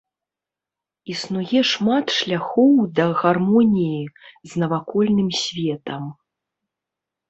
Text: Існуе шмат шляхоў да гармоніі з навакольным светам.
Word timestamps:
Існуе 1.15 1.59
шмат 1.73 2.05
шляхоў 2.17 2.73
да 3.03 3.07
гармоніі 3.21 4.03
з 4.11 4.51
навакольным 4.67 5.29
светам. 5.45 6.15